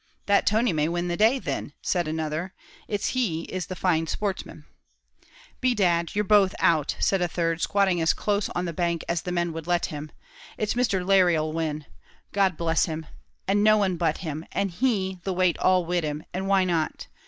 [0.25, 2.55] "That Tony may win the day thin!" said another.
[2.87, 4.65] "It's he is the fine sportsman."
[5.61, 9.31] "Bedad, ye're both out," said a third, squatting as close on the bank as the
[9.31, 10.11] men would let him;
[10.57, 11.05] "it's Mr.
[11.07, 11.85] Larry 'll win,
[12.31, 13.05] God bless him!
[13.47, 17.05] and none but him and he the weight all wid him, and why not?